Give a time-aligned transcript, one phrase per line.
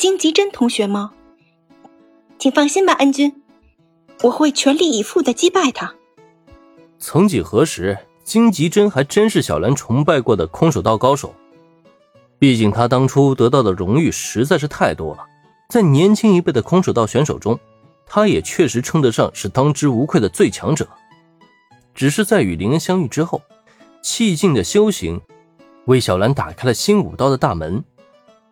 [0.00, 1.12] 金吉珍同学吗？
[2.38, 3.42] 请放心吧，恩君，
[4.22, 5.94] 我会全力以赴的击败他。
[6.98, 11.34] 曾几何时，金吉珍还真是小兰崇拜过的空手道高手。
[12.38, 15.26] 毕竟他当初得到的荣誉实在是太多了，
[15.68, 17.60] 在年轻一辈的空手道选手中，
[18.06, 20.88] 他也确实称得上是当之无愧的最强者。
[21.94, 23.42] 只是在与林恩相遇之后，
[24.00, 25.20] 气劲的修行
[25.84, 27.84] 为小兰打开了新武道的大门。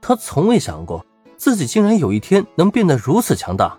[0.02, 1.04] 他从未想过
[1.38, 3.78] 自己竟然有一天能变得如此强大，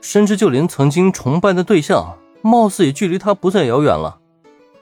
[0.00, 2.16] 甚至就连曾经崇拜的对象。
[2.42, 4.18] 貌似也距离他不再遥远了。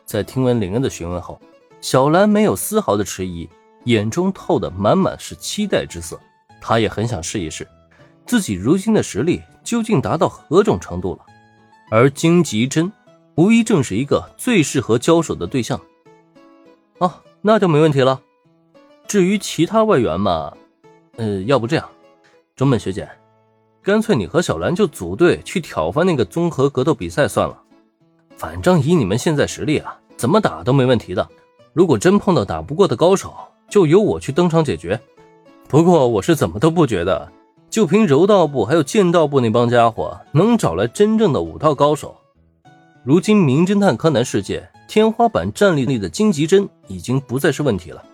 [0.05, 1.41] 在听闻林恩的询问后，
[1.81, 3.51] 小兰没有丝毫的迟疑，
[3.83, 6.19] 眼中透的满满是期待之色。
[6.61, 7.67] 她也很想试一试，
[8.27, 11.27] 自己如今的实力究竟达到何种程度了。
[11.91, 12.93] 而荆棘针，
[13.35, 15.81] 无疑正是一个最适合交手的对象。
[16.99, 18.21] 哦，那就没问题了。
[19.09, 20.53] 至于其他外援嘛，
[21.19, 21.87] 呃，要不这样，
[22.55, 23.09] 中本学姐。
[23.83, 27.61] 干脆你和小兰就组队去挑翻那个综合格斗比赛算了，
[28.37, 31.29] 反正以你们现在实力啊，怎么打都没问题的。
[31.73, 33.35] 如果真碰到打不过的高手，
[33.69, 34.99] 就由我去登场解决。
[35.69, 37.29] 不过我是怎么都不觉得，
[37.69, 42.17] 就凭柔道部还有剑道部那帮家伙能找来真正的武道高手。
[43.03, 48.05] 如今名侦探柯南世界天花板战力力的荆棘针已经不再是问题了，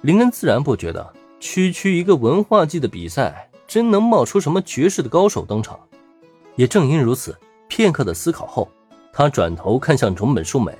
[0.00, 3.48] 林恩自然不觉得区区一个文化季的比赛。
[3.66, 5.78] 真能冒出什么绝世的高手登场？
[6.56, 7.38] 也正因如此，
[7.68, 8.68] 片刻的思考后，
[9.12, 10.76] 他转头看向种本树美。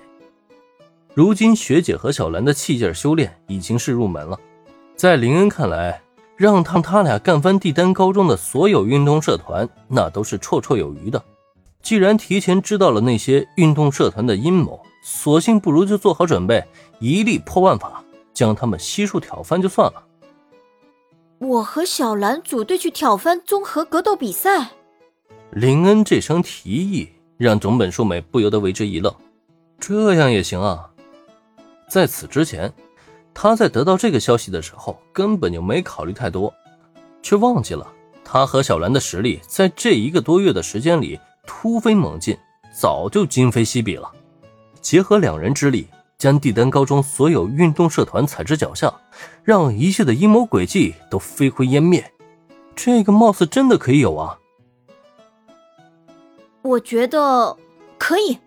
[1.14, 4.36] 如今学姐和小兰的气劲修炼已经是入门了，
[4.97, 6.03] 在林恩看来，
[6.34, 11.22] 让他他俩干翻帝丹高中的所有运动社团，那都是绰绰有余的。
[11.83, 16.66] 既然提前知道了那些运动社团的阴谋，索性不如就做好准备，
[16.98, 20.03] 一力破万法，将他们悉数挑翻就算了。
[21.41, 24.72] 我和小兰组队去挑翻综合格斗比赛。
[25.52, 29.12] 林恩这声提议让种本树美不由得为之一愣。
[29.78, 30.91] 这样也行啊！
[31.88, 32.70] 在此之前，
[33.32, 36.53] 他在得到这个消息的时候根本就没考虑太多，
[37.22, 37.91] 却忘记了
[38.22, 42.36] 他和小兰的实力在这一个多月的时间里突飞猛进，
[42.70, 44.12] 早就今非昔比了。
[44.82, 45.88] 结合两人之力。
[46.20, 48.92] 将帝丹高中所有运动社团踩至脚下，
[49.42, 52.12] 让一切的阴谋诡计都飞灰烟灭，
[52.76, 54.38] 这个貌似真的可以有啊！
[56.60, 57.56] 我觉得
[57.97, 58.38] 可以，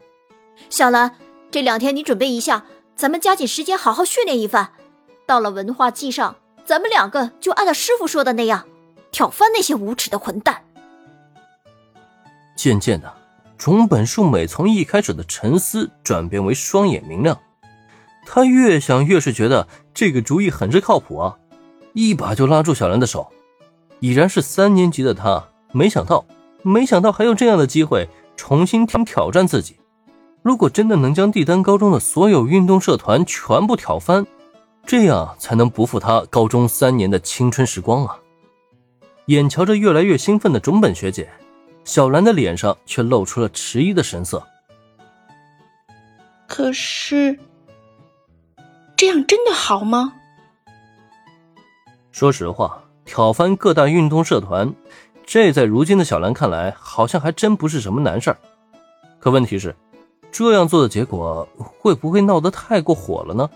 [0.69, 1.16] 小兰，
[1.50, 2.63] 这两天你准备一下，
[2.95, 4.73] 咱们加紧时间好好训练一番。
[5.25, 8.67] 到了文化祭上，咱们两个就按照师傅说的那样，
[9.09, 10.63] 挑翻那些无耻的混蛋。
[12.56, 13.12] 渐渐的，
[13.57, 17.35] 种本树美从一开始的沉思转变为双眼明亮。
[18.25, 21.38] 他越想越是觉得这个主意很是靠谱啊，
[21.94, 23.31] 一把就拉住小兰的手。
[24.00, 26.25] 已然是三年级的他，没想到，
[26.62, 29.78] 没想到还有这样的机会重新挑战自己。
[30.41, 34.25] 如果真的能将帝丹高中的所有运动社团全部挑翻，
[34.85, 38.19] 这样才能不负他高中三年的青春时光啊！
[39.28, 41.29] 眼瞧着越来越兴奋的种本学姐，
[41.85, 44.45] 小兰的脸上却露出了迟疑的神色。
[46.47, 47.39] 可是。
[48.96, 50.14] 这样真的好吗？
[52.12, 54.74] 说实话，挑翻各大运动社团，
[55.26, 58.38] 这在如今的小兰看来，好像还真不是什么难事儿。
[59.20, 59.76] 可问题是，
[60.31, 63.50] 这样做的结果会不会闹得太过火了呢？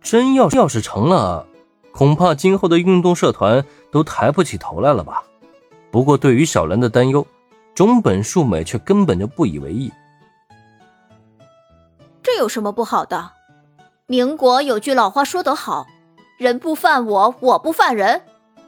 [0.00, 1.46] 真要要是成了，
[1.92, 5.24] 恐怕今后的运动社团都抬不起头来了吧？
[5.90, 7.26] 不过，对于小兰的担忧，
[7.74, 9.90] 中本树美却根本就不以为意。
[12.22, 13.32] 这有什么不好的？
[14.08, 15.88] 民国有句老话说得好
[16.38, 18.22] ：“人不犯我，我不犯人。”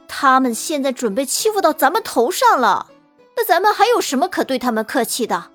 [0.05, 2.87] 他们现在准备欺负到咱们头上了，
[3.37, 5.45] 那咱们还有什么可对他们客气的？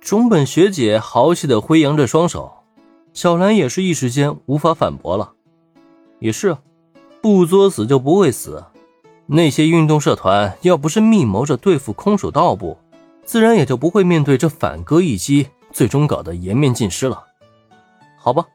[0.00, 2.62] 中本学姐豪气的挥扬着双手，
[3.12, 5.32] 小兰也是一时间无法反驳了。
[6.20, 6.56] 也是，
[7.20, 8.62] 不作死就不会死。
[9.26, 12.78] 那些运动社团要不是密谋着对付空手道部，
[13.24, 17.24] 自然也就不会面对这反戈一击，最终搞得颜面尽失了。
[18.16, 18.46] 好吧。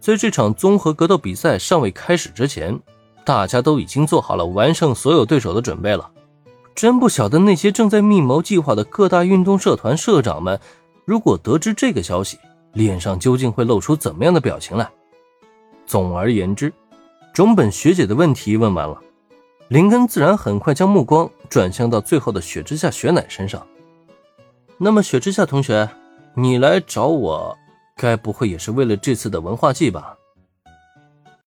[0.00, 2.78] 在这场综合格斗比赛尚未开始之前，
[3.24, 6.10] 大家都已经做好了完胜所有对手的准备了。
[6.74, 10.58] 真不晓得那些正在密谋计划的各大运动社团社长们，
[11.04, 12.38] 如果得知这个消息，
[12.72, 14.88] 脸上究竟会露出怎么样的表情来。
[15.84, 16.72] 总而言之，
[17.34, 18.96] 中本学姐的问题问完了，
[19.66, 23.66] 林根自然很快将目光转向到最后的雪之下雪乃身上。
[24.78, 25.90] 那么，雪之下同学，
[26.34, 27.58] 你来找我？
[27.98, 30.16] 该不会也是为了这次的文化祭吧？